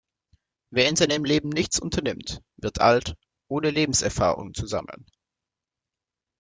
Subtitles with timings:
[0.71, 3.13] Wer in seinem Leben nichts unternimmt, wird alt,
[3.47, 5.05] ohne Lebenserfahrung zu sammeln.